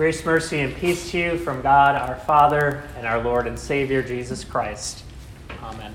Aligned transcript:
Grace, 0.00 0.24
mercy, 0.24 0.60
and 0.60 0.74
peace 0.76 1.10
to 1.10 1.18
you 1.18 1.36
from 1.36 1.60
God 1.60 1.94
our 1.94 2.16
Father 2.20 2.82
and 2.96 3.06
our 3.06 3.22
Lord 3.22 3.46
and 3.46 3.58
Savior 3.58 4.02
Jesus 4.02 4.44
Christ. 4.44 5.04
Amen. 5.62 5.92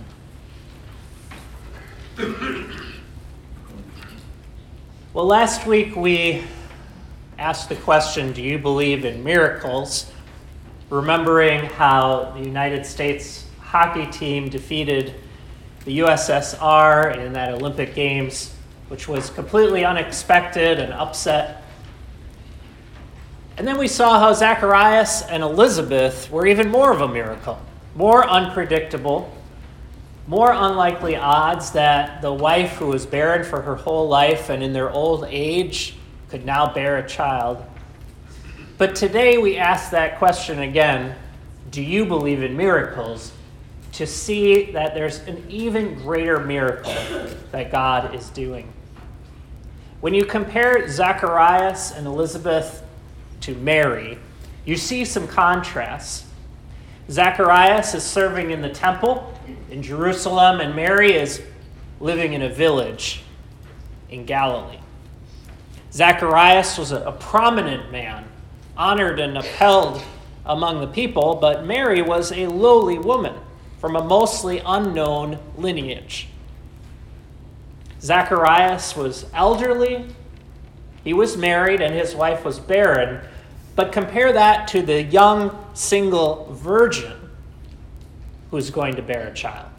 Well, 5.12 5.26
last 5.26 5.65
week 5.65 5.96
we 5.96 6.44
asked 7.39 7.68
the 7.68 7.78
question 7.78 8.32
Do 8.32 8.44
you 8.44 8.60
believe 8.60 9.05
in 9.05 9.23
miracles? 9.23 10.12
Remembering 10.92 11.66
how 11.66 12.32
the 12.38 12.44
United 12.46 12.86
States 12.86 13.48
hockey 13.60 14.06
team 14.12 14.50
defeated 14.50 15.16
the 15.84 15.98
USSR 16.02 17.18
in 17.18 17.34
that 17.34 17.56
Olympic 17.56 17.96
Games, 17.96 18.54
which 18.90 19.08
was 19.08 19.32
completely 19.32 19.84
unexpected 19.84 20.80
and 20.80 20.94
upset 20.94 21.64
and 23.58 23.68
then 23.68 23.77
we 23.77 23.88
saw 23.88 24.20
how 24.20 24.34
Zacharias 24.34 25.22
and 25.22 25.41
Elizabeth 25.41 26.30
were 26.30 26.46
even 26.46 26.70
more 26.70 26.91
of 26.91 27.02
a 27.02 27.08
miracle, 27.08 27.59
more 27.96 28.27
unpredictable, 28.27 29.34
more 30.27 30.52
unlikely 30.52 31.16
odds 31.16 31.72
that 31.72 32.22
the 32.22 32.34
wife 32.34 32.73
who 32.77 32.88
was 32.88 33.05
barren 33.05 33.46
for 33.46 33.62
her 33.62 33.76
whole 33.76 34.10
life 34.10 34.49
and 34.49 34.62
in 34.62 34.73
their 34.73 34.90
old 34.90 35.26
age 35.30 35.96
could 36.30 36.46
now 36.46 36.73
bear 36.73 36.98
a 36.98 37.08
child. 37.08 37.63
But 38.77 38.96
today 38.96 39.38
we 39.38 39.55
ask 39.55 39.91
that 39.91 40.18
question 40.18 40.60
again 40.60 41.16
do 41.72 41.82
you 41.82 42.05
believe 42.05 42.41
in 42.41 42.55
miracles? 42.55 43.34
To 43.94 44.05
see 44.05 44.72
that 44.72 44.94
there's 44.94 45.20
an 45.20 45.46
even 45.49 45.96
greater 45.96 46.40
miracle 46.40 46.94
that 47.52 47.72
God 47.72 48.13
is 48.13 48.30
doing. 48.30 48.72
When 50.02 50.13
you 50.13 50.26
compare 50.26 50.88
Zacharias 50.90 51.91
and 51.91 52.05
Elizabeth 52.05 52.84
to 53.41 53.55
Mary, 53.55 54.17
you 54.66 54.77
see 54.77 55.05
some 55.05 55.27
contrasts. 55.27 56.26
Zacharias 57.10 57.93
is 57.93 58.04
serving 58.04 58.51
in 58.51 58.62
the 58.62 58.70
temple 58.70 59.32
in 59.70 59.84
Jerusalem, 59.84 60.60
and 60.60 60.76
Mary 60.76 61.13
is 61.13 61.41
living 61.99 62.34
in 62.34 62.41
a 62.41 62.49
village 62.49 63.21
in 64.09 64.25
Galilee. 64.25 64.79
Zacharias 65.91 66.78
was 66.78 66.91
a, 66.91 67.12
prominent 67.19 67.91
man, 67.91 68.25
honored 68.75 69.19
and 69.19 69.38
upheld 69.38 70.01
among 70.45 70.81
the 70.81 70.88
people, 70.88 71.35
but 71.35 71.66
Mary 71.66 72.01
was 72.01 72.31
a 72.31 72.47
lowly 72.47 72.97
woman 72.97 73.34
from 73.79 73.95
a 73.95 74.03
mostly 74.03 74.62
unknown 74.66 75.40
lineage. 75.57 76.28
Zacharias 78.01 78.95
was 78.95 79.25
elderly, 79.34 80.06
he 81.06 81.13
was 81.13 81.38
married, 81.38 81.81
and 81.81 81.94
his 81.94 82.16
wife 82.16 82.44
was 82.44 82.59
barren, 82.59 83.22
but 83.75 83.91
compare 83.91 84.34
that 84.34 84.67
to 84.69 84.81
the 84.81 85.03
young 85.03 85.66
single 85.73 86.51
virgin 86.51 87.13
who's 88.50 88.72
going 88.72 88.95
to 88.95 89.01
bear 89.01 89.28
a 89.28 89.33
child. 89.33 89.69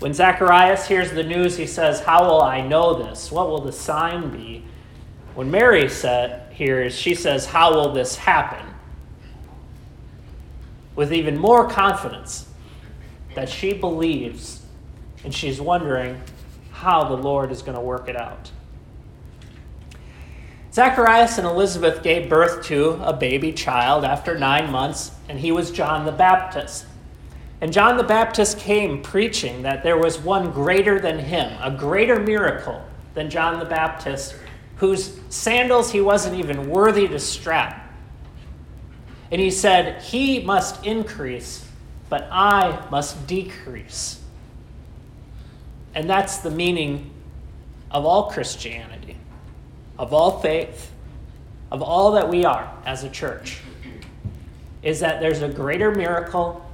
When 0.00 0.12
Zacharias 0.12 0.88
hears 0.88 1.12
the 1.12 1.22
news, 1.22 1.56
he 1.56 1.66
says, 1.66 2.00
How 2.00 2.24
will 2.24 2.42
I 2.42 2.60
know 2.60 2.94
this? 2.94 3.30
What 3.30 3.48
will 3.48 3.60
the 3.60 3.72
sign 3.72 4.30
be? 4.30 4.64
When 5.34 5.50
Mary 5.50 5.88
said, 5.88 6.52
hears, 6.52 6.94
she 6.94 7.14
says, 7.14 7.46
How 7.46 7.72
will 7.72 7.92
this 7.92 8.16
happen? 8.16 8.66
With 10.96 11.12
even 11.12 11.38
more 11.38 11.68
confidence 11.68 12.48
that 13.36 13.48
she 13.48 13.74
believes 13.74 14.62
and 15.22 15.32
she's 15.32 15.60
wondering 15.60 16.20
how 16.72 17.04
the 17.04 17.16
Lord 17.16 17.52
is 17.52 17.62
going 17.62 17.76
to 17.76 17.80
work 17.80 18.08
it 18.08 18.16
out. 18.16 18.50
Zacharias 20.72 21.36
and 21.36 21.46
Elizabeth 21.46 22.02
gave 22.02 22.28
birth 22.28 22.64
to 22.66 23.00
a 23.02 23.12
baby 23.12 23.52
child 23.52 24.04
after 24.04 24.38
nine 24.38 24.70
months, 24.70 25.10
and 25.28 25.38
he 25.38 25.50
was 25.50 25.72
John 25.72 26.06
the 26.06 26.12
Baptist. 26.12 26.86
And 27.60 27.72
John 27.72 27.96
the 27.96 28.04
Baptist 28.04 28.58
came 28.58 29.02
preaching 29.02 29.62
that 29.62 29.82
there 29.82 29.98
was 29.98 30.18
one 30.18 30.52
greater 30.52 31.00
than 31.00 31.18
him, 31.18 31.52
a 31.60 31.72
greater 31.72 32.20
miracle 32.20 32.84
than 33.14 33.28
John 33.28 33.58
the 33.58 33.64
Baptist, 33.64 34.36
whose 34.76 35.18
sandals 35.28 35.90
he 35.90 36.00
wasn't 36.00 36.36
even 36.36 36.70
worthy 36.70 37.08
to 37.08 37.18
strap. 37.18 37.92
And 39.32 39.40
he 39.40 39.50
said, 39.50 40.00
He 40.02 40.40
must 40.40 40.86
increase, 40.86 41.66
but 42.08 42.28
I 42.30 42.86
must 42.90 43.26
decrease. 43.26 44.20
And 45.96 46.08
that's 46.08 46.38
the 46.38 46.50
meaning 46.50 47.10
of 47.90 48.04
all 48.04 48.30
Christianity 48.30 49.09
of 50.00 50.14
all 50.14 50.40
faith, 50.40 50.90
of 51.70 51.82
all 51.82 52.12
that 52.12 52.30
we 52.30 52.46
are 52.46 52.72
as 52.86 53.04
a 53.04 53.10
church, 53.10 53.60
is 54.82 55.00
that 55.00 55.20
there's 55.20 55.42
a 55.42 55.48
greater 55.48 55.90
miracle 55.90 56.66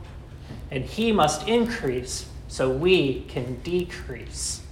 and 0.71 0.85
he 0.85 1.11
must 1.11 1.49
increase 1.49 2.29
so 2.47 2.71
we 2.71 3.23
can 3.23 3.57
decrease. 3.63 4.63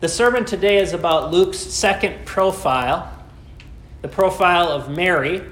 The 0.00 0.08
sermon 0.08 0.44
today 0.44 0.78
is 0.78 0.92
about 0.92 1.30
Luke's 1.30 1.58
second 1.58 2.24
profile, 2.24 3.24
the 4.02 4.08
profile 4.08 4.68
of 4.68 4.90
Mary. 4.90 5.42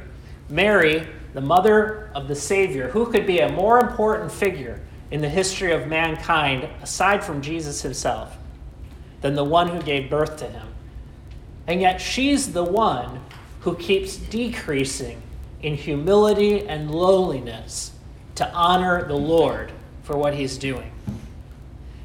Mary, 0.49 1.07
the 1.35 1.41
mother 1.41 2.11
of 2.17 2.27
the 2.27 2.35
Savior. 2.35 2.89
Who 2.89 3.07
could 3.07 3.29
be 3.29 3.39
a 3.39 3.53
more 3.53 3.79
important 3.79 4.33
figure 4.33 4.81
in 5.13 5.21
the 5.21 5.29
history 5.29 5.71
of 5.71 5.87
mankind, 5.87 6.69
aside 6.83 7.23
from 7.23 7.43
Jesus 7.43 7.81
himself, 7.81 8.37
than 9.21 9.37
the 9.37 9.45
one 9.45 9.69
who 9.69 9.81
gave 9.81 10.11
birth 10.11 10.37
to 10.39 10.47
him? 10.47 10.70
And 11.71 11.81
yet 11.81 12.01
she's 12.01 12.53
the 12.53 12.65
one 12.65 13.21
who 13.61 13.77
keeps 13.77 14.17
decreasing 14.17 15.23
in 15.63 15.77
humility 15.77 16.67
and 16.67 16.91
lowliness 16.91 17.93
to 18.35 18.53
honor 18.53 19.07
the 19.07 19.15
Lord 19.15 19.71
for 20.03 20.17
what 20.17 20.35
he's 20.35 20.59
doing. 20.59 20.91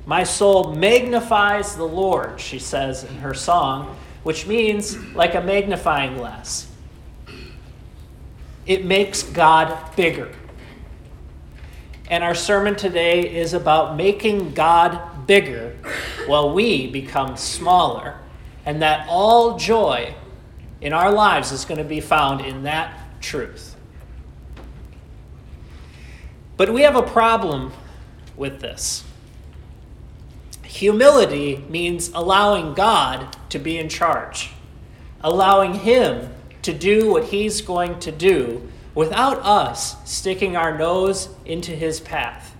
My 0.06 0.24
soul 0.24 0.76
magnifies 0.76 1.76
the 1.76 1.88
Lord, 1.88 2.40
she 2.40 2.60
says 2.60 3.06
in 3.06 3.16
her 3.16 3.34
song, 3.34 3.98
which 4.22 4.46
means 4.46 5.04
like 5.16 5.34
a 5.34 5.42
magnifying 5.42 6.16
glass. 6.16 6.68
It 8.68 8.86
makes 8.86 9.24
God 9.24 9.96
bigger. 9.96 10.32
And 12.08 12.24
our 12.24 12.36
sermon 12.36 12.76
today 12.76 13.36
is 13.36 13.56
about 13.56 13.98
making 13.98 14.54
God 14.54 15.26
bigger 15.26 15.76
while 16.28 16.54
we 16.54 16.86
become 16.86 17.36
smaller 17.36 18.20
and 18.66 18.82
that 18.82 19.08
all 19.08 19.58
joy 19.58 20.14
in 20.82 20.94
our 20.94 21.12
lives 21.12 21.52
is 21.52 21.66
going 21.66 21.78
to 21.78 21.84
be 21.84 22.00
found 22.00 22.42
in 22.42 22.64
that 22.64 23.22
truth. 23.22 23.76
But 26.58 26.72
we 26.72 26.82
have 26.82 26.96
a 26.96 27.04
problem 27.04 27.74
with 28.36 28.62
this. 28.62 29.04
Humility 30.64 31.64
means 31.70 32.10
allowing 32.14 32.74
God 32.74 33.36
to 33.50 33.60
be 33.60 33.78
in 33.78 33.88
charge, 33.88 34.52
allowing 35.22 35.76
Him 35.76 36.34
to 36.64 36.74
do 36.74 37.12
what 37.12 37.26
He's 37.26 37.62
going 37.62 38.00
to 38.00 38.12
do 38.12 38.68
without 38.94 39.40
us 39.40 39.98
sticking 40.10 40.56
our 40.56 40.78
nose 40.78 41.30
into 41.46 41.72
His 41.72 42.00
path. 42.00 42.56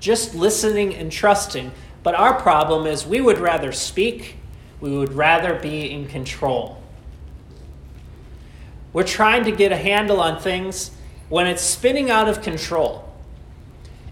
Just 0.00 0.34
listening 0.34 0.94
and 0.94 1.10
trusting 1.10 1.70
but 2.02 2.14
our 2.14 2.34
problem 2.34 2.86
is 2.86 3.06
we 3.06 3.20
would 3.20 3.38
rather 3.38 3.72
speak, 3.72 4.36
we 4.80 4.90
would 4.96 5.12
rather 5.12 5.54
be 5.54 5.90
in 5.90 6.06
control. 6.08 6.82
We're 8.92 9.04
trying 9.04 9.44
to 9.44 9.52
get 9.52 9.72
a 9.72 9.76
handle 9.76 10.20
on 10.20 10.40
things 10.40 10.90
when 11.28 11.46
it's 11.46 11.62
spinning 11.62 12.10
out 12.10 12.28
of 12.28 12.42
control. 12.42 13.08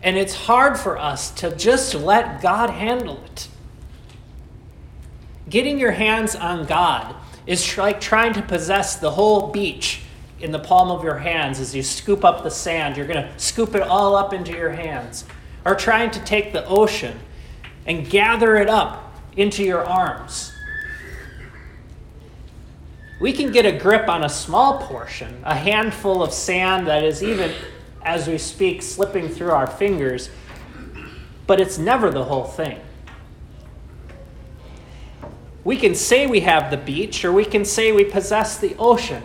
And 0.03 0.17
it's 0.17 0.35
hard 0.35 0.79
for 0.79 0.97
us 0.97 1.31
to 1.33 1.55
just 1.55 1.95
let 1.95 2.41
God 2.41 2.71
handle 2.71 3.23
it. 3.25 3.49
Getting 5.51 5.79
your 5.79 5.91
hands 5.91 6.35
on 6.35 6.65
God 6.65 7.15
is 7.47 7.77
like 7.77 8.01
trying 8.01 8.33
to 8.35 8.43
possess 8.43 8.97
the 8.97 9.11
whole 9.11 9.49
beach 9.49 10.03
in 10.41 10.53
the 10.53 10.59
palm 10.59 10.91
of 10.91 11.05
your 11.05 11.19
hands 11.19 11.61
as 11.61 11.75
you 11.75 11.83
scoop 11.83 12.25
up 12.25 12.43
the 12.43 12.51
sand. 12.51 12.97
You're 12.97 13.07
going 13.07 13.23
to 13.23 13.39
scoop 13.39 13.75
it 13.75 13.83
all 13.83 14.17
up 14.17 14.33
into 14.33 14.53
your 14.53 14.71
hands. 14.71 15.25
Or 15.67 15.75
trying 15.75 16.11
to 16.13 16.21
take 16.21 16.55
the 16.55 16.65
ocean 16.67 17.19
and 17.87 18.09
gather 18.09 18.57
it 18.57 18.69
up 18.69 19.15
into 19.37 19.63
your 19.63 19.85
arms. 19.85 20.53
We 23.21 23.33
can 23.33 23.53
get 23.53 23.67
a 23.67 23.73
grip 23.73 24.09
on 24.09 24.25
a 24.25 24.29
small 24.29 24.79
portion, 24.79 25.43
a 25.45 25.55
handful 25.55 26.23
of 26.23 26.33
sand 26.33 26.87
that 26.87 27.05
is 27.05 27.23
even, 27.23 27.53
as 28.03 28.27
we 28.27 28.39
speak, 28.39 28.81
slipping 28.81 29.29
through 29.29 29.51
our 29.51 29.67
fingers, 29.67 30.31
but 31.47 31.61
it's 31.61 31.77
never 31.77 32.11
the 32.11 32.25
whole 32.25 32.45
thing. 32.45 32.81
We 35.65 35.77
can 35.77 35.95
say 35.95 36.27
we 36.27 36.41
have 36.41 36.71
the 36.71 36.79
beach, 36.79 37.25
or 37.25 37.33
we 37.33 37.45
can 37.45 37.67
say 37.67 37.93
we 37.93 38.05
possess 38.05 38.57
the 38.59 38.75
ocean, 38.79 39.23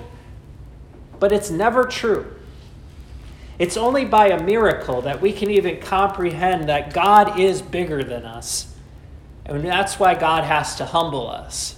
but 1.19 1.31
it's 1.31 1.49
never 1.49 1.85
true. 1.85 2.35
It's 3.57 3.77
only 3.77 4.05
by 4.05 4.27
a 4.27 4.43
miracle 4.43 5.01
that 5.03 5.21
we 5.21 5.31
can 5.31 5.49
even 5.49 5.79
comprehend 5.79 6.67
that 6.69 6.93
God 6.93 7.39
is 7.39 7.61
bigger 7.61 8.03
than 8.03 8.25
us. 8.25 8.73
And 9.45 9.63
that's 9.63 9.97
why 9.99 10.15
God 10.15 10.43
has 10.43 10.75
to 10.75 10.85
humble 10.85 11.29
us. 11.29 11.77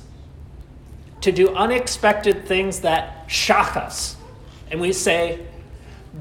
to 1.22 1.32
do 1.32 1.50
unexpected 1.56 2.46
things 2.46 2.82
that 2.82 3.26
shock 3.28 3.76
us. 3.76 4.16
And 4.72 4.80
we 4.80 4.94
say, 4.94 5.46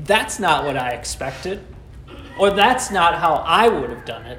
that's 0.04 0.38
not 0.38 0.64
what 0.64 0.76
I 0.76 0.90
expected, 0.90 1.64
or 2.38 2.50
that's 2.50 2.90
not 2.90 3.14
how 3.16 3.34
I 3.34 3.68
would 3.68 3.90
have 3.90 4.04
done 4.04 4.26
it. 4.26 4.38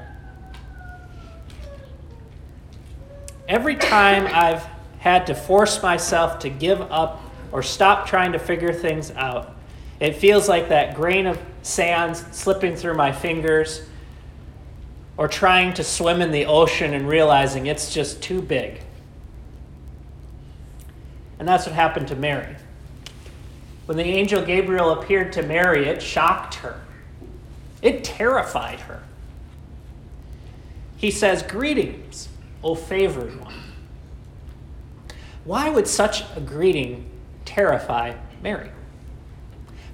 Every 3.48 3.76
time 3.76 4.28
I've 4.28 4.68
had 5.00 5.28
to 5.28 5.36
force 5.36 5.82
myself 5.82 6.40
to 6.40 6.50
give 6.50 6.82
up 6.82 7.22
or 7.52 7.64
stop 7.64 8.08
trying 8.08 8.34
to 8.34 8.40
figure 8.40 8.74
things 8.74 9.12
out, 9.12 9.56
it 10.00 10.16
feels 10.16 10.48
like 10.48 10.70
that 10.70 10.96
grain 10.96 11.26
of 11.26 11.40
sand 11.62 12.16
slipping 12.18 12.76
through 12.76 12.96
my 12.96 13.12
fingers 13.12 13.82
or 15.18 15.28
trying 15.28 15.74
to 15.74 15.84
swim 15.84 16.22
in 16.22 16.32
the 16.32 16.46
ocean 16.46 16.94
and 16.94 17.08
realizing 17.10 17.66
it's 17.66 17.92
just 17.92 18.22
too 18.22 18.42
big. 18.42 18.82
And 21.40 21.48
that's 21.48 21.66
what 21.66 21.74
happened 21.74 22.08
to 22.10 22.16
Mary. 22.16 22.56
When 23.86 23.98
the 23.98 24.04
angel 24.04 24.44
Gabriel 24.44 24.92
appeared 24.92 25.34
to 25.34 25.44
Mary, 25.44 25.88
it 25.88 26.02
shocked 26.02 26.56
her, 26.56 26.82
it 27.82 28.04
terrified 28.04 28.82
her. 28.82 29.02
He 30.98 31.12
says, 31.12 31.44
Greetings, 31.44 32.28
O 32.64 32.76
favored 32.76 33.40
one. 33.40 33.54
Why 35.46 35.70
would 35.70 35.88
such 35.88 36.24
a 36.36 36.42
greeting 36.42 37.10
terrify 37.46 38.16
Mary? 38.42 38.70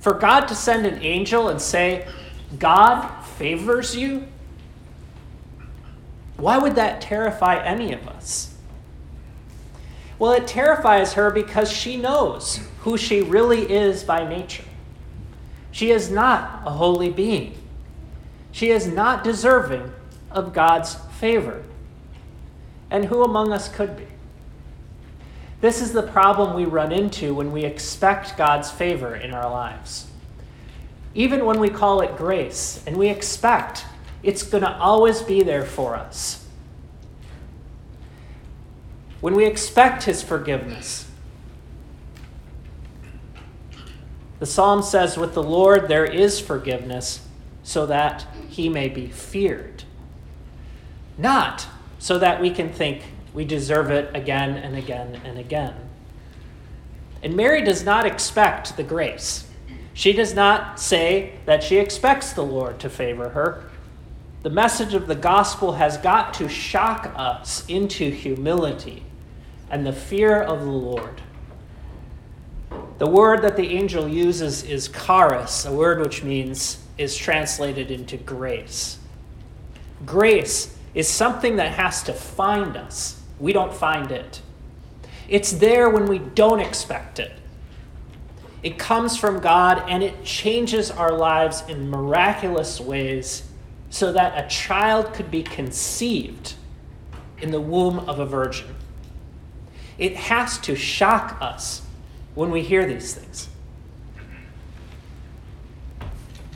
For 0.03 0.13
God 0.13 0.49
to 0.49 0.55
send 0.55 0.85
an 0.85 1.01
angel 1.01 1.47
and 1.47 1.61
say, 1.61 2.05
God 2.59 3.07
favors 3.21 3.95
you? 3.95 4.27
Why 6.35 6.57
would 6.57 6.75
that 6.75 6.99
terrify 6.99 7.63
any 7.63 7.93
of 7.93 8.05
us? 8.09 8.53
Well, 10.19 10.33
it 10.33 10.45
terrifies 10.45 11.13
her 11.13 11.31
because 11.31 11.71
she 11.71 11.95
knows 11.95 12.59
who 12.81 12.97
she 12.97 13.21
really 13.21 13.61
is 13.71 14.03
by 14.03 14.27
nature. 14.27 14.65
She 15.71 15.91
is 15.91 16.11
not 16.11 16.63
a 16.65 16.71
holy 16.71 17.09
being. 17.09 17.57
She 18.51 18.71
is 18.71 18.85
not 18.85 19.23
deserving 19.23 19.89
of 20.29 20.51
God's 20.51 20.95
favor. 21.17 21.63
And 22.91 23.05
who 23.05 23.23
among 23.23 23.53
us 23.53 23.69
could 23.69 23.95
be? 23.95 24.07
This 25.63 25.81
is 25.81 25.93
the 25.93 26.03
problem 26.03 26.55
we 26.55 26.65
run 26.65 26.91
into 26.91 27.33
when 27.33 27.53
we 27.53 27.63
expect 27.63 28.35
God's 28.35 28.69
favor 28.69 29.15
in 29.15 29.33
our 29.33 29.49
lives. 29.49 30.07
Even 31.15 31.45
when 31.45 31.57
we 31.57 31.69
call 31.69 32.01
it 32.01 32.17
grace 32.17 32.83
and 32.85 32.97
we 32.97 33.07
expect 33.07 33.85
it's 34.23 34.43
going 34.43 34.65
to 34.65 34.75
always 34.75 35.21
be 35.21 35.41
there 35.41 35.63
for 35.63 35.95
us. 35.95 36.45
When 39.21 39.35
we 39.35 39.45
expect 39.45 40.03
His 40.03 40.21
forgiveness, 40.21 41.09
the 44.39 44.45
psalm 44.45 44.83
says, 44.83 45.15
With 45.15 45.33
the 45.33 45.43
Lord 45.43 45.87
there 45.87 46.03
is 46.03 46.41
forgiveness, 46.41 47.25
so 47.63 47.85
that 47.85 48.27
He 48.49 48.67
may 48.67 48.89
be 48.89 49.07
feared. 49.07 49.85
Not 51.17 51.67
so 51.99 52.19
that 52.19 52.41
we 52.41 52.49
can 52.49 52.73
think, 52.73 53.12
we 53.33 53.45
deserve 53.45 53.89
it 53.89 54.15
again 54.15 54.55
and 54.57 54.75
again 54.75 55.19
and 55.25 55.37
again. 55.37 55.73
And 57.21 57.35
Mary 57.35 57.63
does 57.63 57.83
not 57.83 58.05
expect 58.05 58.75
the 58.75 58.83
grace. 58.83 59.47
She 59.93 60.13
does 60.13 60.33
not 60.33 60.79
say 60.79 61.39
that 61.45 61.63
she 61.63 61.77
expects 61.77 62.33
the 62.33 62.43
Lord 62.43 62.79
to 62.79 62.89
favor 62.89 63.29
her. 63.29 63.63
The 64.41 64.49
message 64.49 64.93
of 64.93 65.07
the 65.07 65.15
gospel 65.15 65.73
has 65.73 65.97
got 65.97 66.33
to 66.35 66.49
shock 66.49 67.11
us 67.15 67.65
into 67.67 68.09
humility 68.09 69.03
and 69.69 69.85
the 69.85 69.93
fear 69.93 70.41
of 70.41 70.59
the 70.59 70.71
Lord. 70.71 71.21
The 72.97 73.07
word 73.07 73.41
that 73.43 73.55
the 73.55 73.75
angel 73.75 74.07
uses 74.07 74.63
is 74.63 74.89
charis, 74.89 75.65
a 75.65 75.71
word 75.71 75.99
which 75.99 76.23
means 76.23 76.83
is 76.97 77.15
translated 77.15 77.89
into 77.89 78.17
grace. 78.17 78.99
Grace 80.05 80.77
is 80.93 81.07
something 81.07 81.55
that 81.55 81.73
has 81.73 82.03
to 82.03 82.13
find 82.13 82.75
us 82.75 83.22
we 83.43 83.51
don't 83.51 83.73
find 83.73 84.09
it. 84.09 84.41
It's 85.27 85.51
there 85.51 85.89
when 85.89 86.07
we 86.07 86.17
don't 86.17 86.61
expect 86.61 87.19
it. 87.19 87.33
It 88.63 88.79
comes 88.79 89.17
from 89.17 89.41
God 89.41 89.83
and 89.89 90.01
it 90.01 90.23
changes 90.23 90.89
our 90.89 91.11
lives 91.11 91.61
in 91.67 91.89
miraculous 91.89 92.79
ways 92.79 93.43
so 93.89 94.13
that 94.13 94.45
a 94.45 94.47
child 94.47 95.13
could 95.13 95.29
be 95.29 95.43
conceived 95.43 96.53
in 97.41 97.51
the 97.51 97.59
womb 97.59 97.99
of 98.07 98.17
a 98.19 98.25
virgin. 98.25 98.73
It 99.97 100.15
has 100.15 100.57
to 100.59 100.73
shock 100.73 101.37
us 101.41 101.81
when 102.35 102.49
we 102.49 102.61
hear 102.61 102.85
these 102.85 103.13
things. 103.13 103.49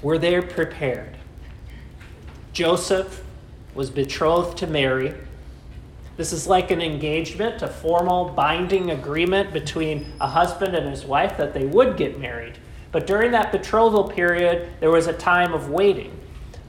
Were 0.02 0.18
they 0.18 0.40
prepared? 0.40 1.18
Joseph 2.54 3.26
was 3.76 3.90
betrothed 3.90 4.58
to 4.60 4.68
Mary 4.68 5.14
this 6.18 6.34
is 6.34 6.48
like 6.48 6.72
an 6.72 6.82
engagement, 6.82 7.62
a 7.62 7.68
formal 7.68 8.30
binding 8.30 8.90
agreement 8.90 9.54
between 9.54 10.12
a 10.20 10.28
husband 10.28 10.76
and 10.76 10.90
his 10.90 11.06
wife 11.06 11.38
that 11.38 11.54
they 11.54 11.66
would 11.68 11.96
get 11.96 12.20
married. 12.20 12.58
But 12.92 13.06
during 13.06 13.32
that 13.32 13.52
betrothal 13.52 14.06
period, 14.06 14.72
there 14.80 14.90
was 14.90 15.06
a 15.06 15.14
time 15.14 15.54
of 15.54 15.70
waiting, 15.70 16.20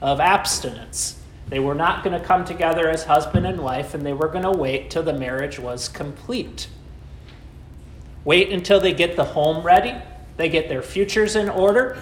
of 0.01 0.19
abstinence. 0.19 1.19
They 1.47 1.59
were 1.59 1.73
not 1.73 2.03
going 2.03 2.19
to 2.19 2.23
come 2.23 2.45
together 2.45 2.87
as 2.89 3.05
husband 3.05 3.47
and 3.47 3.59
wife, 3.59 3.95
and 3.95 4.05
they 4.05 4.13
were 4.13 4.27
going 4.27 4.43
to 4.43 4.51
wait 4.51 4.91
till 4.91 5.01
the 5.01 5.13
marriage 5.13 5.57
was 5.57 5.89
complete. 5.89 6.67
Wait 8.23 8.51
until 8.51 8.79
they 8.79 8.93
get 8.93 9.15
the 9.15 9.25
home 9.25 9.65
ready, 9.65 9.95
they 10.37 10.47
get 10.47 10.69
their 10.69 10.83
futures 10.83 11.35
in 11.35 11.49
order, 11.49 11.97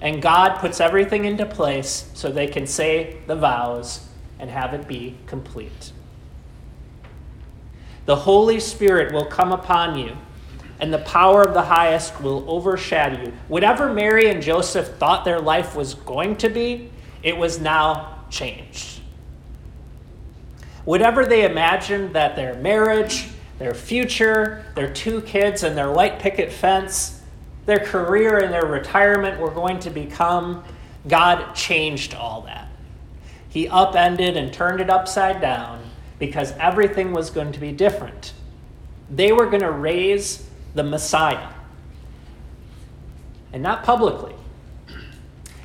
and 0.00 0.20
God 0.20 0.58
puts 0.58 0.80
everything 0.80 1.26
into 1.26 1.46
place 1.46 2.10
so 2.14 2.32
they 2.32 2.48
can 2.48 2.66
say 2.66 3.18
the 3.28 3.36
vows 3.36 4.08
and 4.40 4.50
have 4.50 4.74
it 4.74 4.88
be 4.88 5.16
complete 5.26 5.92
the 8.08 8.16
Holy 8.16 8.58
Spirit 8.58 9.12
will 9.12 9.26
come 9.26 9.52
upon 9.52 9.98
you, 9.98 10.16
and 10.80 10.90
the 10.90 11.00
power 11.00 11.42
of 11.42 11.52
the 11.52 11.60
highest 11.60 12.18
will 12.22 12.42
overshadow 12.48 13.22
you. 13.22 13.34
Whatever 13.48 13.92
Mary 13.92 14.30
and 14.30 14.42
Joseph 14.42 14.96
thought 14.96 15.26
their 15.26 15.42
life 15.42 15.76
was 15.76 15.92
going 15.92 16.36
to 16.36 16.48
be, 16.48 16.88
it 17.22 17.36
was 17.36 17.60
now 17.60 18.24
changed. 18.30 19.02
Whatever 20.86 21.26
they 21.26 21.44
imagined 21.44 22.14
that 22.14 22.34
their 22.34 22.54
marriage, 22.54 23.28
their 23.58 23.74
future, 23.74 24.64
their 24.74 24.90
two 24.90 25.20
kids, 25.20 25.62
and 25.62 25.76
their 25.76 25.92
white 25.92 26.18
picket 26.18 26.50
fence, 26.50 27.20
their 27.66 27.80
career 27.80 28.38
and 28.38 28.50
their 28.50 28.64
retirement 28.64 29.38
were 29.38 29.50
going 29.50 29.80
to 29.80 29.90
become, 29.90 30.64
God 31.06 31.54
changed 31.54 32.14
all 32.14 32.40
that. 32.46 32.68
He 33.50 33.68
upended 33.68 34.38
and 34.38 34.50
turned 34.50 34.80
it 34.80 34.88
upside 34.88 35.42
down 35.42 35.87
because 36.18 36.52
everything 36.58 37.12
was 37.12 37.30
going 37.30 37.52
to 37.52 37.60
be 37.60 37.72
different. 37.72 38.32
They 39.10 39.32
were 39.32 39.46
going 39.46 39.62
to 39.62 39.70
raise 39.70 40.48
the 40.74 40.82
Messiah, 40.82 41.48
and 43.52 43.62
not 43.62 43.82
publicly. 43.84 44.34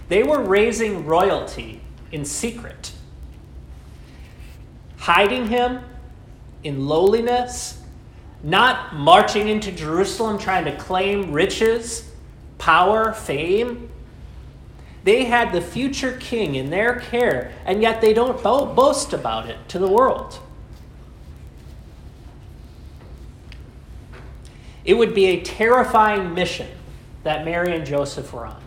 They 0.10 0.24
were 0.24 0.42
raising 0.42 1.06
royalty 1.06 1.82
in 2.12 2.26
secret, 2.26 2.92
hiding 4.98 5.48
him 5.48 5.80
in 6.64 6.88
lowliness, 6.88 7.82
not 8.44 8.96
marching 8.96 9.48
into 9.48 9.72
Jerusalem 9.72 10.38
trying 10.38 10.66
to 10.66 10.76
claim 10.78 11.32
riches, 11.32 12.10
power, 12.58 13.14
fame. 13.14 13.90
They 15.04 15.26
had 15.26 15.52
the 15.52 15.62
future 15.62 16.18
king 16.18 16.56
in 16.56 16.70
their 16.70 17.00
care, 17.00 17.52
and 17.66 17.82
yet 17.82 18.00
they 18.00 18.14
don't 18.14 18.42
boast 18.42 19.14
about 19.14 19.50
it 19.50 19.58
to 19.70 19.80
the 19.80 19.88
world. 19.88 20.40
It 24.86 24.96
would 24.96 25.14
be 25.14 25.28
a 25.28 25.42
terrifying 25.42 26.34
mission 26.34 26.70
that 27.24 27.46
Mary 27.46 27.76
and 27.76 27.86
Joseph 27.86 28.34
were 28.34 28.46
on. 28.46 28.62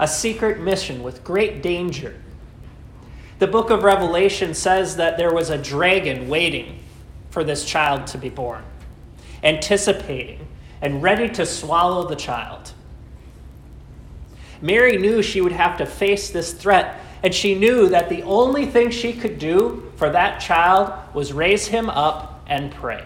A 0.00 0.08
secret 0.08 0.60
mission 0.60 1.02
with 1.02 1.24
great 1.24 1.62
danger. 1.62 2.16
The 3.38 3.46
book 3.46 3.70
of 3.70 3.84
Revelation 3.84 4.52
says 4.54 4.96
that 4.96 5.16
there 5.16 5.32
was 5.32 5.50
a 5.50 5.58
dragon 5.58 6.28
waiting 6.28 6.80
for 7.30 7.44
this 7.44 7.64
child 7.64 8.06
to 8.08 8.18
be 8.18 8.28
born, 8.28 8.64
anticipating 9.44 10.46
and 10.80 11.02
ready 11.02 11.28
to 11.28 11.46
swallow 11.46 12.08
the 12.08 12.16
child. 12.16 12.72
Mary 14.60 14.96
knew 14.96 15.22
she 15.22 15.40
would 15.40 15.52
have 15.52 15.78
to 15.78 15.86
face 15.86 16.30
this 16.30 16.52
threat, 16.52 17.00
and 17.22 17.32
she 17.32 17.54
knew 17.54 17.88
that 17.88 18.08
the 18.08 18.22
only 18.22 18.66
thing 18.66 18.90
she 18.90 19.12
could 19.12 19.38
do 19.38 19.92
for 19.94 20.10
that 20.10 20.40
child 20.40 20.92
was 21.14 21.32
raise 21.32 21.68
him 21.68 21.88
up 21.88 22.44
and 22.48 22.72
pray 22.72 23.04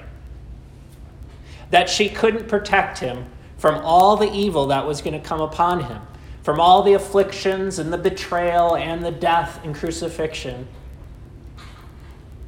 that 1.72 1.88
she 1.88 2.10
couldn't 2.10 2.48
protect 2.48 2.98
him 2.98 3.24
from 3.56 3.82
all 3.82 4.16
the 4.16 4.30
evil 4.30 4.66
that 4.66 4.86
was 4.86 5.00
going 5.00 5.18
to 5.18 5.26
come 5.26 5.40
upon 5.40 5.82
him, 5.82 6.02
from 6.42 6.60
all 6.60 6.82
the 6.82 6.92
afflictions 6.92 7.78
and 7.78 7.90
the 7.90 7.98
betrayal 7.98 8.76
and 8.76 9.02
the 9.02 9.10
death 9.10 9.58
and 9.64 9.74
crucifixion. 9.74 10.68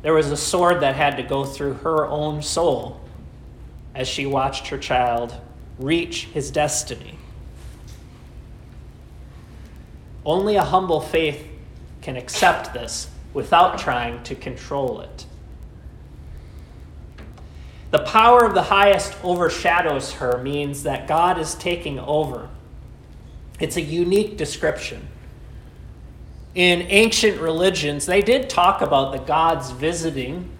There 0.03 0.13
was 0.13 0.31
a 0.31 0.37
sword 0.37 0.81
that 0.81 0.95
had 0.95 1.17
to 1.17 1.23
go 1.23 1.43
through 1.43 1.73
her 1.75 2.07
own 2.07 2.43
soul 2.43 3.01
as 3.95 4.07
she 4.07 4.27
watched 4.27 4.69
her 4.69 4.77
child 4.77 5.35
reach 5.79 6.25
his 6.27 6.51
destiny. 6.51 7.17
Only 10.27 10.57
a 10.57 10.65
humble 10.65 11.01
faith 11.01 11.43
can 12.03 12.17
accept 12.17 12.75
this 12.75 13.09
without 13.33 13.79
trying 13.79 14.23
to 14.25 14.35
control 14.35 15.01
it. 15.01 15.25
The 17.95 18.01
power 18.01 18.45
of 18.45 18.55
the 18.55 18.63
highest 18.63 19.15
overshadows 19.23 20.15
her 20.15 20.39
means 20.39 20.83
that 20.83 21.07
God 21.07 21.39
is 21.39 21.55
taking 21.55 22.01
over. 22.01 22.49
It's 23.61 23.77
a 23.77 23.81
unique 23.81 24.37
description. 24.37 25.07
In 26.57 26.83
ancient 26.89 27.41
religions, 27.41 28.05
they 28.05 28.21
did 28.21 28.51
talk 28.51 28.81
about 28.81 29.13
the 29.13 29.19
gods 29.19 29.71
visiting 29.71 30.51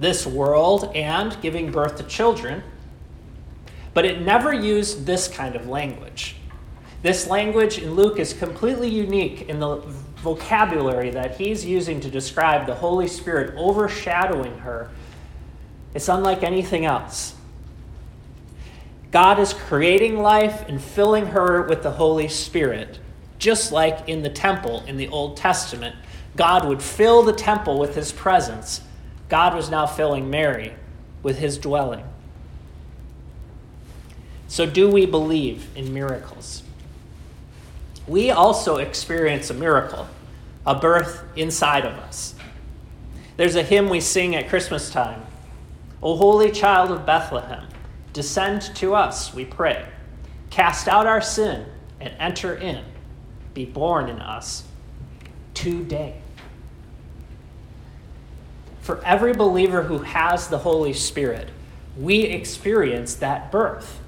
this 0.00 0.26
world 0.26 0.90
and 0.94 1.38
giving 1.42 1.70
birth 1.70 1.98
to 1.98 2.04
children, 2.04 2.62
but 3.92 4.06
it 4.06 4.22
never 4.22 4.54
used 4.54 5.04
this 5.04 5.28
kind 5.28 5.56
of 5.56 5.68
language. 5.68 6.36
This 7.02 7.26
language 7.26 7.76
in 7.76 7.94
Luke 7.94 8.18
is 8.18 8.32
completely 8.32 8.88
unique 8.88 9.50
in 9.50 9.60
the 9.60 9.76
vocabulary 10.22 11.10
that 11.10 11.36
he's 11.36 11.66
using 11.66 12.00
to 12.00 12.08
describe 12.08 12.64
the 12.64 12.76
Holy 12.76 13.08
Spirit 13.08 13.54
overshadowing 13.58 14.56
her. 14.60 14.88
It's 15.96 16.10
unlike 16.10 16.42
anything 16.42 16.84
else. 16.84 17.34
God 19.10 19.38
is 19.38 19.54
creating 19.54 20.18
life 20.18 20.68
and 20.68 20.78
filling 20.78 21.28
her 21.28 21.62
with 21.62 21.82
the 21.82 21.92
Holy 21.92 22.28
Spirit, 22.28 22.98
just 23.38 23.72
like 23.72 24.06
in 24.06 24.22
the 24.22 24.28
temple 24.28 24.84
in 24.86 24.98
the 24.98 25.08
Old 25.08 25.38
Testament. 25.38 25.96
God 26.36 26.68
would 26.68 26.82
fill 26.82 27.22
the 27.22 27.32
temple 27.32 27.78
with 27.78 27.94
his 27.94 28.12
presence. 28.12 28.82
God 29.30 29.54
was 29.54 29.70
now 29.70 29.86
filling 29.86 30.28
Mary 30.28 30.74
with 31.22 31.38
his 31.38 31.56
dwelling. 31.56 32.04
So, 34.48 34.66
do 34.66 34.90
we 34.90 35.06
believe 35.06 35.66
in 35.74 35.94
miracles? 35.94 36.62
we 38.06 38.30
also 38.30 38.76
experience 38.76 39.48
a 39.48 39.54
miracle, 39.54 40.06
a 40.66 40.74
birth 40.74 41.24
inside 41.36 41.86
of 41.86 41.94
us. 41.94 42.34
There's 43.38 43.56
a 43.56 43.62
hymn 43.62 43.88
we 43.88 44.00
sing 44.00 44.36
at 44.36 44.50
Christmas 44.50 44.90
time 44.90 45.25
O 46.02 46.16
holy 46.16 46.50
child 46.50 46.90
of 46.90 47.06
Bethlehem, 47.06 47.66
descend 48.12 48.62
to 48.76 48.94
us, 48.94 49.34
we 49.34 49.44
pray. 49.44 49.86
Cast 50.50 50.88
out 50.88 51.06
our 51.06 51.20
sin 51.20 51.66
and 52.00 52.14
enter 52.18 52.54
in. 52.54 52.84
Be 53.54 53.64
born 53.64 54.08
in 54.08 54.20
us 54.20 54.64
today. 55.54 56.20
For 58.80 59.04
every 59.04 59.32
believer 59.32 59.82
who 59.82 59.98
has 59.98 60.48
the 60.48 60.58
Holy 60.58 60.92
Spirit, 60.92 61.48
we 61.98 62.20
experience 62.22 63.14
that 63.16 63.50
birth 63.50 64.00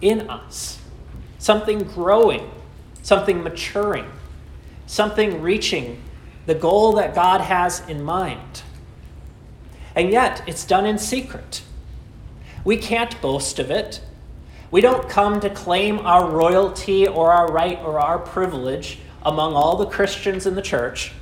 in 0.00 0.28
us, 0.28 0.78
something 1.38 1.84
growing 1.84 2.50
something 3.08 3.42
maturing, 3.42 4.04
something 4.86 5.40
reaching 5.40 6.02
the 6.44 6.54
goal 6.54 6.92
that 6.92 7.14
God 7.14 7.40
has 7.40 7.80
in 7.88 8.02
mind. 8.02 8.62
And 9.94 10.10
yet, 10.10 10.42
it's 10.46 10.64
done 10.64 10.86
in 10.86 10.98
secret. 10.98 11.62
We 12.64 12.76
can't 12.76 13.20
boast 13.20 13.58
of 13.58 13.70
it. 13.70 14.00
We 14.70 14.80
don't 14.80 15.08
come 15.08 15.40
to 15.40 15.50
claim 15.50 16.00
our 16.00 16.30
royalty 16.30 17.06
or 17.06 17.32
our 17.32 17.50
right 17.50 17.78
or 17.80 17.98
our 17.98 18.18
privilege 18.18 18.98
among 19.22 19.54
all 19.54 19.76
the 19.76 19.86
Christians 19.86 20.46
in 20.46 20.54
the 20.54 20.62
church, 20.62 21.12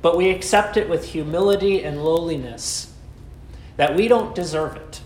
but 0.00 0.16
we 0.16 0.30
accept 0.30 0.76
it 0.76 0.88
with 0.88 1.10
humility 1.10 1.82
and 1.82 2.04
lowliness 2.04 2.92
that 3.76 3.96
we 3.96 4.08
don't 4.08 4.34
deserve 4.34 4.76
it. 4.76 5.00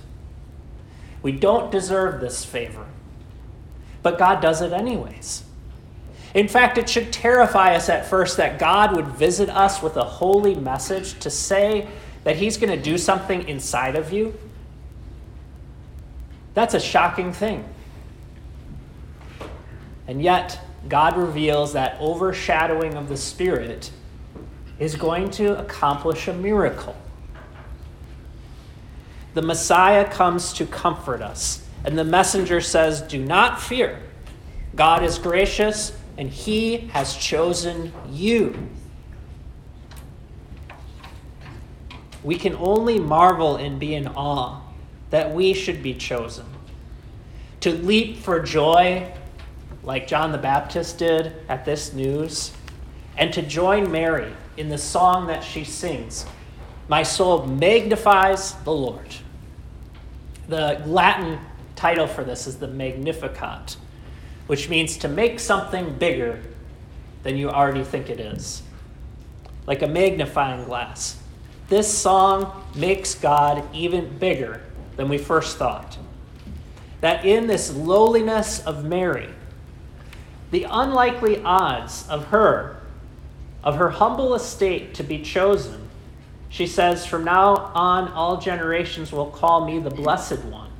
We 1.23 1.33
don't 1.33 1.73
deserve 1.73 2.21
this 2.21 2.45
favor, 2.45 2.87
but 4.03 4.19
God 4.19 4.41
does 4.41 4.61
it 4.61 4.73
anyways. 4.73 5.45
In 6.35 6.49
fact, 6.49 6.77
it 6.77 6.89
should 6.89 7.13
terrify 7.13 7.75
us 7.75 7.89
at 7.89 8.07
first 8.07 8.37
that 8.37 8.59
God 8.59 8.95
would 8.95 9.07
visit 9.07 9.49
us 9.49 9.83
with 9.83 9.97
a 9.97 10.05
holy 10.05 10.55
message 10.55 11.19
to 11.21 11.31
say 11.31 11.89
that 12.27 12.35
He's 12.35 12.57
going 12.57 12.77
to 12.77 12.83
do 12.83 12.99
something 12.99 13.47
inside 13.47 13.95
of 13.95 14.13
you. 14.13 14.35
That's 16.55 16.75
a 16.75 16.81
shocking 16.81 17.33
thing. 17.33 17.65
And 20.09 20.21
yet, 20.21 20.59
God 20.89 21.17
reveals 21.17 21.75
that 21.75 21.97
overshadowing 22.01 22.95
of 22.95 23.09
the 23.09 23.17
Spirit 23.17 23.93
is 24.81 24.97
going 24.97 25.31
to 25.31 25.57
accomplish 25.57 26.27
a 26.27 26.33
miracle. 26.33 26.97
The 29.35 29.43
Messiah 29.43 30.05
comes 30.11 30.53
to 30.55 30.67
comfort 30.67 31.23
us, 31.23 31.65
and 31.85 31.97
the 31.97 32.03
messenger 32.03 32.61
says, 32.61 33.03
Do 33.03 33.25
not 33.25 33.63
fear. 33.63 34.01
God 34.75 35.05
is 35.05 35.17
gracious 35.21 35.97
and 36.19 36.29
He 36.29 36.89
has 36.89 37.15
chosen 37.15 37.93
you. 38.11 38.69
We 42.27 42.35
can 42.35 42.57
only 42.57 42.99
marvel 42.99 43.55
and 43.55 43.79
be 43.79 43.95
in 43.95 44.09
awe 44.09 44.61
that 45.11 45.33
we 45.33 45.55
should 45.55 45.81
be 45.81 45.95
chosen. 45.95 46.45
To 47.61 47.71
leap 47.71 48.19
for 48.19 48.41
joy, 48.41 49.13
like 49.85 50.09
John 50.09 50.33
the 50.33 50.39
Baptist 50.39 50.99
did 50.99 51.35
at 51.49 51.65
this 51.65 51.93
news, 51.93 52.51
and 53.17 53.33
to 53.33 53.43
join 53.43 53.93
Mary 53.93 54.33
in 54.57 54.69
the 54.69 54.77
song 54.77 55.29
that 55.29 55.45
she 55.45 55.63
sings 55.63 56.27
My 56.89 57.05
soul 57.05 57.47
magnifies 57.47 58.55
the 58.65 58.73
Lord. 58.73 59.15
The 60.49 60.83
Latin 60.85 61.39
title 61.77 62.09
for 62.09 62.25
this 62.25 62.49
is 62.49 62.57
the 62.57 62.67
Magnificat 62.67 63.77
which 64.49 64.69
means 64.69 64.97
to 64.99 65.09
make 65.09 65.39
something 65.39 65.97
bigger 65.97 66.43
than 67.23 67.37
you 67.37 67.51
already 67.51 67.85
think 67.85 68.11
it 68.11 68.19
is, 68.19 68.63
like 69.65 69.83
a 69.83 69.87
magnifying 69.87 70.65
glass. 70.65 71.21
This 71.69 71.93
song 71.93 72.65
makes 72.75 73.15
God 73.15 73.65
even 73.75 74.19
bigger 74.19 74.63
than 74.97 75.09
we 75.09 75.19
first 75.19 75.57
thought. 75.57 75.99
That 77.01 77.25
in 77.25 77.47
this 77.47 77.75
lowliness 77.75 78.61
of 78.61 78.85
Mary, 78.85 79.29
the 80.51 80.67
unlikely 80.71 81.43
odds 81.43 82.09
of 82.09 82.27
her, 82.27 82.77
of 83.65 83.77
her 83.77 83.91
humble 83.91 84.35
estate 84.35 84.95
to 84.95 85.03
be 85.03 85.23
chosen, 85.23 85.89
she 86.49 86.67
says, 86.67 87.05
From 87.05 87.25
now 87.25 87.57
on, 87.75 88.09
all 88.13 88.41
generations 88.41 89.11
will 89.13 89.31
call 89.31 89.67
me 89.67 89.79
the 89.79 89.91
Blessed 89.91 90.45
One. 90.45 90.71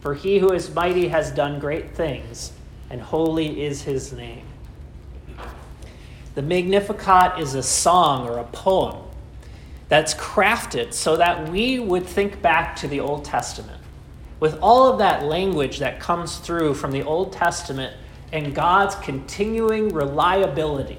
For 0.00 0.14
he 0.14 0.38
who 0.38 0.52
is 0.52 0.74
mighty 0.74 1.08
has 1.08 1.30
done 1.30 1.60
great 1.60 1.94
things 1.94 2.52
and 2.90 3.00
holy 3.00 3.62
is 3.62 3.82
his 3.82 4.12
name. 4.12 4.44
The 6.34 6.42
Magnificat 6.42 7.38
is 7.38 7.54
a 7.54 7.62
song 7.62 8.28
or 8.28 8.38
a 8.38 8.44
poem 8.44 9.09
that's 9.90 10.14
crafted 10.14 10.94
so 10.94 11.16
that 11.16 11.50
we 11.50 11.80
would 11.80 12.06
think 12.06 12.40
back 12.40 12.76
to 12.76 12.88
the 12.88 13.00
Old 13.00 13.24
Testament 13.24 13.82
with 14.38 14.56
all 14.62 14.90
of 14.90 14.98
that 15.00 15.24
language 15.24 15.80
that 15.80 16.00
comes 16.00 16.38
through 16.38 16.74
from 16.74 16.92
the 16.92 17.02
Old 17.02 17.32
Testament 17.32 17.94
and 18.32 18.54
God's 18.54 18.94
continuing 18.94 19.90
reliability. 19.90 20.98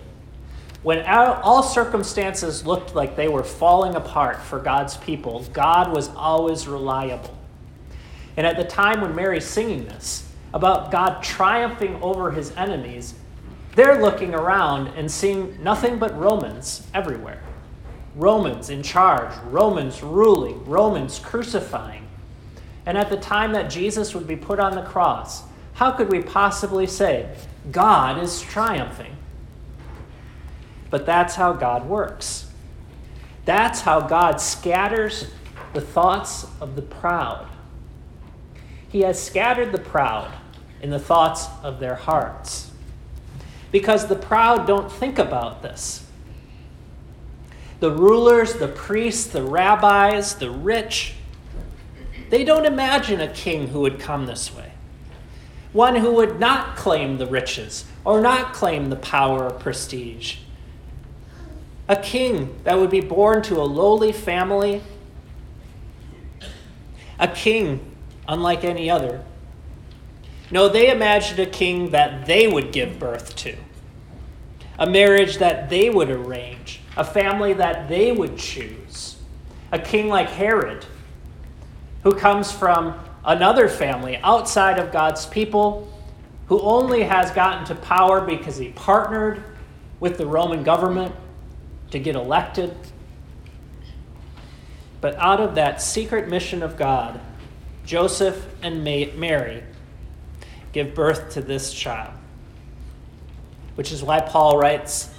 When 0.83 1.05
all 1.07 1.63
circumstances 1.63 2.65
looked 2.65 2.93
like 2.93 3.15
they 3.15 3.29
were 3.29 3.43
falling 3.43 3.95
apart 3.95 4.41
for 4.41 4.60
God's 4.60 4.98
people, 4.98 5.45
God 5.53 5.95
was 5.95 6.10
always 6.10 6.67
reliable. 6.67 7.38
And 8.36 8.45
at 8.45 8.57
the 8.57 8.65
time 8.65 9.00
when 9.00 9.15
Mary's 9.15 9.45
singing 9.45 9.86
this, 9.86 10.27
about 10.53 10.91
God 10.91 11.24
triumphing 11.24 11.95
over 12.01 12.31
his 12.31 12.51
enemies, 12.57 13.13
they're 13.75 14.01
looking 14.01 14.36
around 14.36 14.88
and 14.98 15.10
seeing 15.10 15.63
nothing 15.63 15.98
but 15.98 16.17
Romans 16.19 16.86
everywhere. 16.93 17.41
Romans 18.15 18.70
in 18.70 18.84
charge, 18.84 19.34
Romans 19.46 20.03
ruling, 20.03 20.65
Romans 20.65 21.20
crucifying. 21.20 22.08
And 22.86 22.98
at 22.98 23.10
the 23.10 23.18
time 23.18 23.53
that 23.53 23.70
Jesus 23.70 24.13
would 24.13 24.27
be 24.27 24.36
put 24.36 24.60
on 24.60 24.75
the 24.75 24.82
cross, 24.82 25.44
how 25.74 25.91
could 25.91 26.12
we 26.12 26.22
possibly 26.22 26.88
say, 26.88 27.34
God 27.72 28.22
is 28.22 28.41
triumphing? 28.41 29.15
But 30.89 31.06
that's 31.06 31.36
how 31.36 31.53
God 31.53 31.88
works. 31.88 32.48
That's 33.46 33.82
how 33.82 34.01
God 34.01 34.41
scatters 34.41 35.27
the 35.74 35.82
thoughts 35.82 36.46
of 36.60 36.75
the 36.75 36.82
proud. 36.82 37.48
He 38.89 39.01
has 39.01 39.22
scattered 39.22 39.72
the 39.72 39.80
proud 39.80 40.32
in 40.82 40.89
the 40.89 41.00
thoughts 41.00 41.48
of 41.63 41.80
their 41.80 41.96
hearts. 41.96 42.72
Because 43.72 44.08
the 44.08 44.15
proud 44.15 44.68
don't 44.68 44.91
think 44.91 45.18
about 45.18 45.62
this. 45.62 46.06
The 47.81 47.91
rulers, 47.91 48.53
the 48.53 48.69
priests, 48.69 49.25
the 49.25 49.43
rabbis, 49.43 50.35
the 50.35 50.50
rich, 50.50 51.15
they 52.29 52.45
don't 52.45 52.65
imagine 52.65 53.19
a 53.19 53.27
king 53.27 53.67
who 53.67 53.81
would 53.81 54.00
come 54.00 54.25
this 54.25 54.55
way. 54.55 54.71
One 55.73 55.95
who 55.95 56.13
would 56.13 56.39
not 56.39 56.77
claim 56.77 57.17
the 57.17 57.25
riches 57.25 57.85
or 58.05 58.21
not 58.21 58.53
claim 58.53 58.89
the 58.89 58.95
power 58.95 59.45
or 59.45 59.51
prestige. 59.51 60.38
A 61.89 61.95
king 61.97 62.55
that 62.63 62.77
would 62.77 62.91
be 62.91 63.01
born 63.01 63.41
to 63.43 63.59
a 63.59 63.63
lowly 63.63 64.13
family 64.13 64.81
a 67.19 67.27
king 67.27 67.95
unlike 68.27 68.63
any 68.63 68.89
other. 68.89 69.23
No, 70.50 70.67
they 70.67 70.91
imagined 70.91 71.39
a 71.39 71.45
king 71.45 71.91
that 71.91 72.25
they 72.25 72.47
would 72.47 72.71
give 72.71 73.00
birth 73.00 73.35
to, 73.38 73.55
a 74.77 74.89
marriage 74.89 75.38
that 75.38 75.69
they 75.69 75.89
would 75.89 76.09
arrange, 76.09 76.81
a 77.01 77.03
family 77.03 77.53
that 77.53 77.89
they 77.89 78.12
would 78.12 78.38
choose, 78.38 79.17
a 79.72 79.79
king 79.79 80.08
like 80.08 80.29
Herod, 80.29 80.86
who 82.03 82.13
comes 82.13 82.51
from 82.51 82.93
another 83.25 83.67
family 83.67 84.17
outside 84.17 84.77
of 84.77 84.91
God's 84.91 85.25
people, 85.25 85.91
who 86.46 86.62
only 86.62 87.01
has 87.01 87.31
gotten 87.31 87.65
to 87.65 87.74
power 87.74 88.22
because 88.22 88.55
he 88.58 88.70
partnered 88.70 89.43
with 90.00 90.20
the 90.20 90.27
Roman 90.27 90.62
government 90.62 91.15
to 91.89 91.98
get 91.98 92.15
elected. 92.15 92.77
But 95.01 95.15
out 95.15 95.39
of 95.39 95.55
that 95.55 95.81
secret 95.81 96.29
mission 96.29 96.62
of 96.62 96.77
God, 96.77 97.20
Joseph 97.84 98.46
and 98.62 98.84
Mary 98.84 99.63
give 100.72 100.93
birth 100.93 101.31
to 101.31 101.41
this 101.41 101.74
child. 101.74 102.13
Which 103.74 103.91
is 103.91 104.03
why 104.03 104.20
Paul 104.20 104.60
writes 104.60 105.10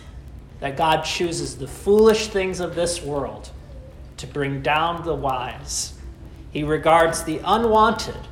that 0.62 0.76
God 0.76 1.02
chooses 1.02 1.56
the 1.56 1.66
foolish 1.66 2.28
things 2.28 2.60
of 2.60 2.76
this 2.76 3.02
world 3.02 3.50
to 4.18 4.28
bring 4.28 4.62
down 4.62 5.02
the 5.02 5.12
wise. 5.12 5.94
He 6.52 6.62
regards 6.62 7.24
the 7.24 7.40
unwanted 7.44 8.28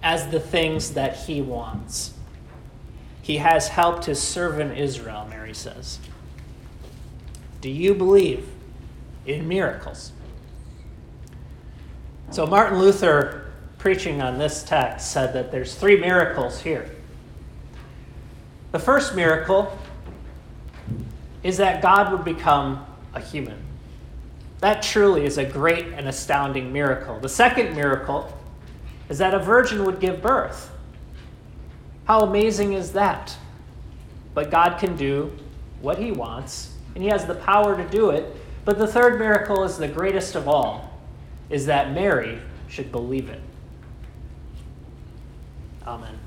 as 0.00 0.28
the 0.28 0.38
things 0.38 0.92
that 0.92 1.16
he 1.16 1.42
wants. 1.42 2.14
He 3.20 3.38
has 3.38 3.66
helped 3.66 4.04
his 4.04 4.22
servant 4.22 4.78
Israel, 4.78 5.26
Mary 5.28 5.52
says. 5.52 5.98
Do 7.60 7.68
you 7.68 7.92
believe 7.92 8.48
in 9.26 9.48
miracles? 9.48 10.12
So, 12.30 12.46
Martin 12.46 12.78
Luther 12.78 13.50
preaching 13.78 14.22
on 14.22 14.38
this 14.38 14.62
text 14.62 15.10
said 15.10 15.32
that 15.32 15.50
there's 15.50 15.74
three 15.74 15.96
miracles 15.96 16.60
here. 16.60 16.88
The 18.70 18.78
first 18.78 19.16
miracle 19.16 19.76
is 21.42 21.56
that 21.58 21.82
God 21.82 22.12
would 22.12 22.24
become 22.24 22.84
a 23.14 23.20
human. 23.20 23.58
That 24.60 24.82
truly 24.82 25.24
is 25.24 25.38
a 25.38 25.44
great 25.44 25.86
and 25.86 26.08
astounding 26.08 26.72
miracle. 26.72 27.20
The 27.20 27.28
second 27.28 27.74
miracle 27.74 28.36
is 29.08 29.18
that 29.18 29.34
a 29.34 29.38
virgin 29.38 29.84
would 29.84 30.00
give 30.00 30.20
birth. 30.20 30.70
How 32.04 32.20
amazing 32.20 32.72
is 32.72 32.92
that? 32.92 33.36
But 34.34 34.50
God 34.50 34.78
can 34.78 34.96
do 34.96 35.32
what 35.80 35.98
He 35.98 36.10
wants, 36.10 36.74
and 36.94 37.04
He 37.04 37.10
has 37.10 37.26
the 37.26 37.34
power 37.34 37.76
to 37.76 37.88
do 37.88 38.10
it. 38.10 38.34
But 38.64 38.78
the 38.78 38.86
third 38.86 39.18
miracle 39.18 39.62
is 39.64 39.78
the 39.78 39.88
greatest 39.88 40.34
of 40.34 40.48
all, 40.48 40.98
is 41.50 41.66
that 41.66 41.92
Mary 41.92 42.40
should 42.68 42.90
believe 42.90 43.28
it. 43.28 43.40
Amen. 45.86 46.17